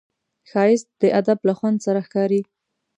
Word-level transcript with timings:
ښایست 0.49 0.87
د 1.01 1.03
ادب 1.19 1.39
له 1.47 1.53
خوند 1.57 1.77
سره 1.85 1.99
ښکاري 2.07 2.41